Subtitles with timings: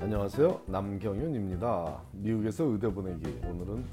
[0.00, 0.62] 안녕하세요.
[0.66, 2.02] 남경윤입니다.
[2.12, 3.84] 미국에서 의대 보내기 오늘은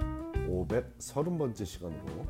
[0.47, 2.25] 530번째 시간으로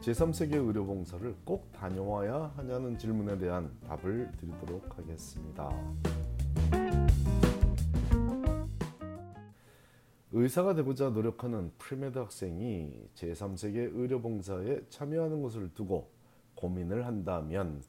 [0.00, 5.70] 제3세계 의료봉사를 꼭 다녀와야 하냐는 질문에 대한 답을 드리도록 하겠습니다.
[10.32, 16.10] 의사가 되고자 노력하는 premed 학생이 제3세계 의료봉사에 참여하는 것을 두고
[16.54, 17.82] 고민을 한다면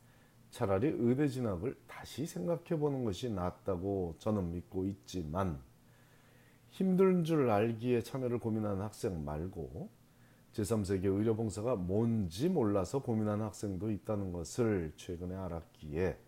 [0.53, 5.59] 차라리 의대 진학을 다시 생각해 보는 것이 낫다고 저는 믿고 있지만
[6.69, 9.89] 힘든 줄 알기에 참여를 고민하는 학생 말고
[10.53, 16.19] 제3세계 의료봉사가 뭔지 몰라서 고민하는 학생도 있다는 것을 최근에 알았기에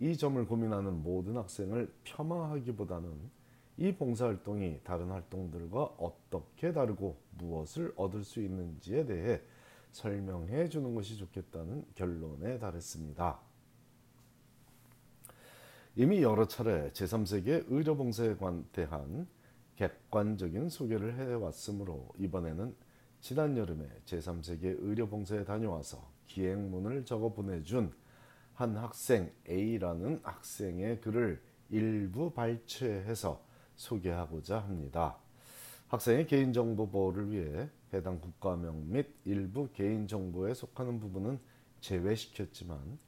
[0.00, 3.12] 이 점을 고민하는 모든 학생을 폄하하기보다는
[3.76, 9.42] 이 봉사활동이 다른 활동들과 어떻게 다르고 무엇을 얻을 수 있는지에 대해
[9.92, 13.49] 설명해 주는 것이 좋겠다는 결론에 달했습니다.
[15.96, 18.36] 이미 여러 차례 제3세계 의료봉사에
[18.72, 19.26] 대한
[19.74, 22.74] 객관적인 소개를 해왔으므로 이번에는
[23.20, 27.92] 지난 여름에 제3세계 의료봉사에 다녀와서 기행문을 적어 보내준
[28.54, 35.16] 한 학생 A라는 학생의 글을 일부 발췌해서 소개하고자 합니다.
[35.88, 41.40] 학생의 개인정보 보호를 위해 해당 국가명 및 일부 개인정보에 속하는 부분은
[41.80, 42.98] 제외시켰지만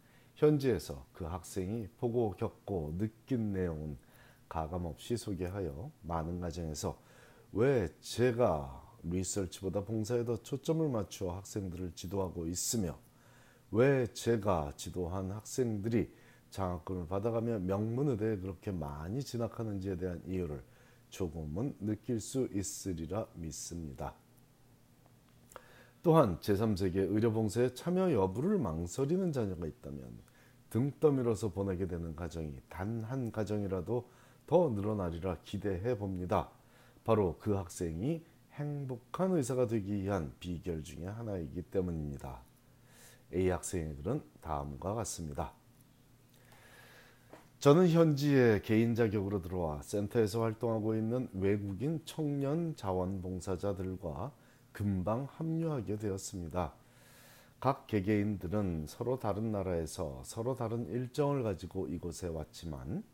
[0.42, 3.96] 현지에서 그 학생이 보고 겪고 느낀 내용은
[4.48, 6.98] 가감없이 소개하여 많은 가정에서
[7.52, 12.98] 왜 제가 리서치보다 봉사에 더 초점을 맞추어 학생들을 지도하고 있으며
[13.70, 16.12] 왜 제가 지도한 학생들이
[16.50, 20.60] 장학금을 받아가며 명문의대에 그렇게 많이 진학하는지에 대한 이유를
[21.10, 24.14] 조금은 느낄 수 있으리라 믿습니다.
[26.02, 30.31] 또한 제3세계 의료봉사에 참여 여부를 망설이는 자녀가 있다면
[30.72, 34.08] 등 떠밀어서 보내게 되는 가정이 단 한 가정이라도
[34.46, 36.48] 더 늘어나리라 기대해 봅니다.
[37.04, 42.40] 바로 그 학생이 행복한 의사가 되기 위한 비결 중의 하나이기 때문입니다.
[43.34, 45.52] A 학생의 글은 다음과 같습니다.
[47.58, 54.32] 저는 현지에 개인 자격으로 들어와 센터에서 활동하고 있는 외국인 청년 자원봉사자들과
[54.72, 56.72] 금방 합류하게 되었습니다.
[57.62, 63.04] 각 개개인들은 서로 다른 나라에서 서로 다른 일정을 가지고 이곳에 왔지만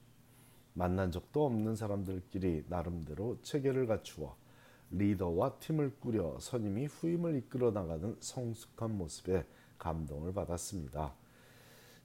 [0.73, 4.39] 만난 적도 없는 사람들끼리 나름대로 체계를 갖추어
[4.91, 9.45] 리더와 팀을 꾸려 선임이 후임을 이끌어 나가는 성숙한 모습에
[9.77, 11.13] 감동을 받았습니다.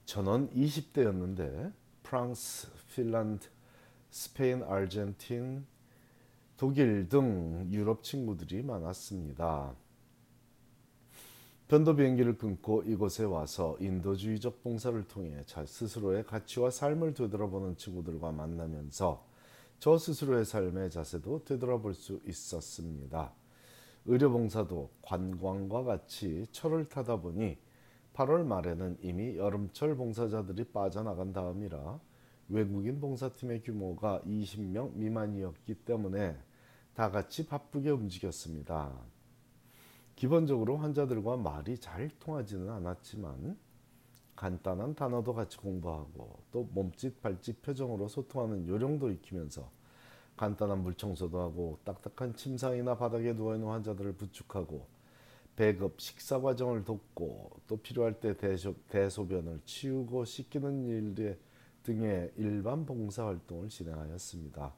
[0.04, 1.72] 전원 20대였는데
[2.02, 3.48] 프랑스, 핀란드,
[4.10, 5.64] 스페인, 아르헨틴,
[6.58, 9.74] 독일 등 유럽 친구들이 많았습니다.
[11.74, 19.26] 편도 비행기를 끊고 이곳에 와서 인도주의적 봉사를 통해 자 스스로의 가치와 삶을 되돌아보는 친구들과 만나면서
[19.80, 23.32] 저 스스로의 삶의 자세도 되돌아볼 수 있었습니다.
[24.04, 27.58] 의료봉사도 관광과 같이 철을 타다 보니
[28.12, 31.98] 8월 말에는 이미 여름철 봉사자들이 빠져나간 다음이라
[32.50, 36.36] 외국인 봉사팀의 규모가 20명 미만이었기 때문에
[36.94, 38.92] 다 같이 바쁘게 움직였습니다.
[40.16, 43.56] 기본적으로 환자들과 말이 잘 통하지는 않았지만
[44.36, 49.70] 간단한 단어도 같이 공부하고 또 몸짓 발짓 표정으로 소통하는 요령도 익히면서
[50.36, 54.86] 간단한 물청소도 하고 딱딱한 침상이나 바닥에 누워있는 환자들을 부축하고
[55.56, 61.38] 배급 식사 과정을 돕고 또 필요할 때 대소, 대소변을 치우고 씻기는 일
[61.84, 64.74] 등의 일반 봉사활동을 진행하였습니다.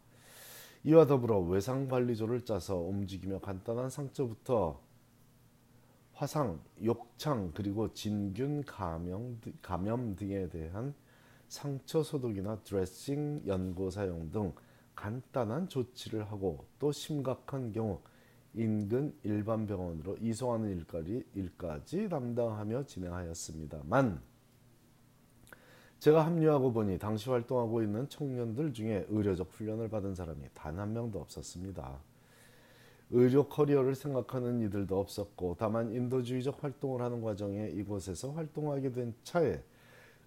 [0.84, 4.80] 이와 더불어 외상관리조를 짜서 움직이며 간단한 상처부터
[6.16, 10.94] 화상, 욕창 그리고 진균 감염, 감염 등에 대한
[11.46, 14.54] 상처 소독이나 드레싱 연고 사용 등
[14.94, 18.00] 간단한 조치를 하고 또 심각한 경우
[18.54, 24.22] 인근 일반 병원으로 이송하는 일까지, 일까지 담당하며 진행하였습니다만
[25.98, 31.20] 제가 합류하고 보니 당시 활동하고 있는 청년들 중에 의료적 훈련을 받은 사람이 단 한 명도
[31.20, 32.00] 없었습니다.
[33.10, 39.62] 의료 커리어를 생각하는 이들도 없었고 다만 인도주의적 활동을 하는 과정에 이곳에서 활동하게 된 차에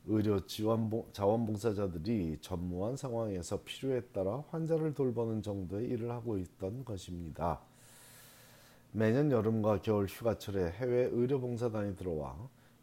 [0.05, 7.59] 의료 지원 자원봉사자들이 전무한 상황에서 필요에 따라 환자를 돌보는 정도의 일을 하고 있던 것입니다.
[8.91, 12.35] 매년 여름과 겨울 휴가철에 해외 의료봉사단이 들어와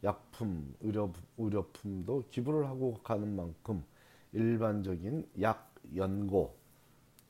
[0.05, 3.83] 약품, 의료, 의료품도 기부를 하고 가는 만큼
[4.33, 6.55] 일반적인 약, 연고,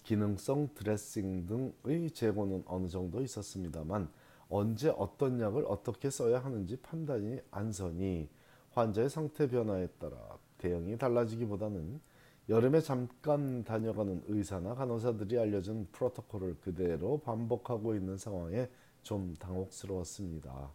[0.07, 4.09] 기능성 드레싱 등의 재고는 어느 정도 있었습니다만
[4.49, 8.29] 언제 어떤 약을 어떻게 써야 하는지 판단이 안 서니
[8.71, 10.17] 환자의 상태 변화에 따라
[10.59, 12.01] 대응이 달라지기보다는
[12.49, 18.71] 여름에 잠깐 다녀가는 의사나 간호사들이 알려준 프로토콜을 그대로 반복하고 있는 상황에
[19.03, 20.71] 좀 당혹스러웠습니다.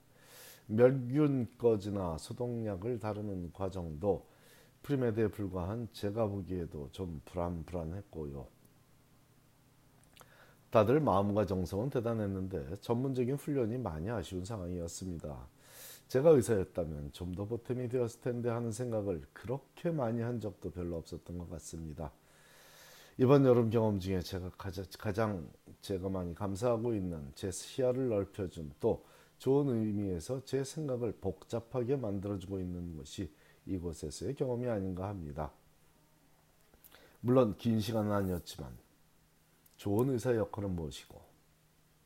[0.68, 4.28] 멸균 꺼지나 소독약을 다루는 과정도
[4.83, 8.61] 프리메드에 불과한 제가 보기에도 좀 불안불안했고요.
[10.71, 15.47] 다들 마음과 정성은 대단했는데 전문적인 훈련이 많이 아쉬운 상황이었습니다.
[16.07, 21.38] 제가 의사였다면 좀 더 보탬이 되었을 텐데 하는 생각을 그렇게 많이 한 적도 별로 없었던
[21.38, 22.12] 것 같습니다.
[23.18, 24.50] 이번 여름 경험 중에 제가
[24.97, 25.50] 가장
[25.81, 29.06] 제가 많이 감사하고 있는 제 시야를 넓혀준 또
[29.39, 33.29] 좋은 의미에서 제 생각을 복잡하게 만들어주고 있는 것이
[33.65, 35.51] 이곳에서의 경험이 아닌가 합니다.
[37.19, 38.75] 물론 긴 시간은 아니었지만
[39.81, 41.19] 좋은 의사 역할은 무엇이고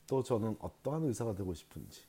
[0.08, 2.04] 또 저는 어떠한 의사가 되고 싶은지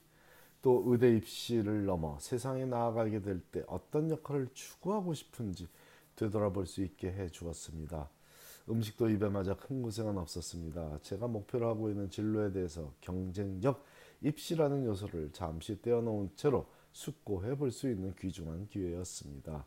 [0.61, 5.67] 또 의대 입시를 넘어 세상에 나아가게 될 때 어떤 역할을 추구하고 싶은지
[6.15, 8.09] 되돌아볼 수 있게 해 주었습니다.
[8.69, 10.99] 음식도 입에 맞아 큰 고생은 없었습니다.
[11.01, 13.83] 제가 목표로 하고 있는 진로에 대해서 경쟁력
[14.21, 19.65] 입시라는 요소를 잠시 떼어놓은 채로 숙고해 볼 수 있는 귀중한 기회였습니다.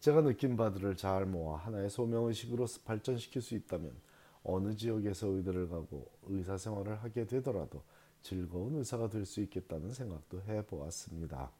[0.00, 4.09] 제가 느낀 바들을 잘 모아 하나의 소명의식으로 발전시킬 수 있다면
[4.42, 7.82] 어느 지역에서 의대를 가고 의사 생활을 하게 되더라도
[8.22, 11.50] 즐거운 의사가 될 수 있겠다는 생각도 해보았습니다.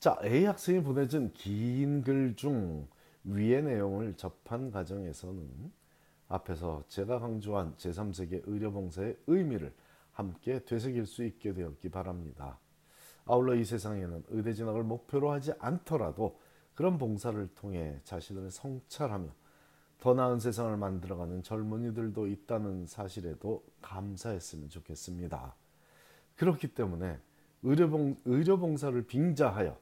[0.00, 2.86] 자, A 학생이 보내준 긴 글 중
[3.24, 5.72] 위의 내용을 접한 과정에서는
[6.28, 9.72] 앞에서 제가 강조한 제3세계 의료봉사의 의미를
[10.12, 12.58] 함께 되새길 수 있게 되었기 바랍니다.
[13.24, 16.38] 아울러 이 세상에는 의대 진학을 목표로 하지 않더라도
[16.74, 19.28] 그런 봉사를 통해 자신을 성찰하며
[20.04, 25.54] 더 나은 세상을 만들어가는 젊은이들도 있다는 사실에도 감사했으면 좋겠습니다.
[26.36, 27.18] 그렇기 때문에
[27.62, 29.78] 의료봉, 의료봉사를 빙자하여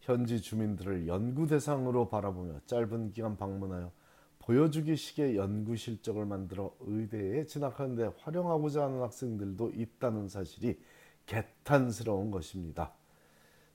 [0.00, 3.92] 현지 주민들을 연구 대상으로 바라보며 짧은 기간 방문하여
[4.38, 10.80] 보여주기식의 연구 실적을 만들어 의대에 진학하는 데 활용하고자 하는 학생들도 있다는 사실이
[11.26, 12.94] 개탄스러운 것입니다.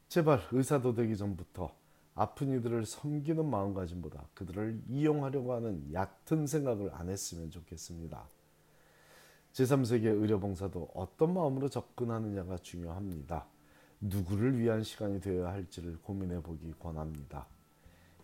[0.08, 1.80] 제발 의사도 되기 전부터
[2.14, 8.28] 아픈 이들을 섬기는 마음가짐보다 그들을 이용하려고 하는 얕은 생각을 안 했으면 좋겠습니다.
[9.54, 13.48] 제3세계 의료봉사도 어떤 마음으로 접근하느냐가 중요합니다.
[14.02, 17.48] 누구를 위한 시간이 되어야 할지를 고민해 보기 권합니다.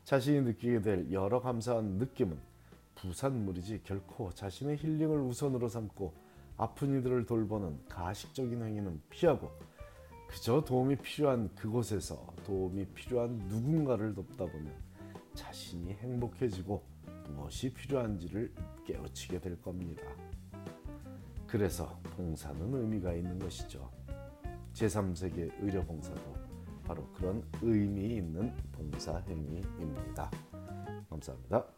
[0.04, 2.40] 자신이 느끼게 될 여러 감사한 느낌은
[2.96, 6.14] 부산물이지 결코 자신의 힐링을 우선으로 삼고
[6.58, 9.52] 아픈 이들을 돌보는 가식적인 행위는 피하고
[10.28, 14.74] 그저 도움이 필요한 그곳에서 도움이 필요한 누군가를 돕다 보면
[15.34, 16.84] 자신이 행복해지고
[17.30, 18.54] 무엇이 필요한지를
[18.86, 20.04] 깨우치게 될 겁니다.
[21.48, 23.90] 그래서 봉사는 의미가 있는 것이죠.
[24.74, 26.36] 제3세계 의료봉사도
[26.84, 30.30] 바로 그런 의미 있는 봉사 행위입니다.
[31.10, 31.77] 감사합니다.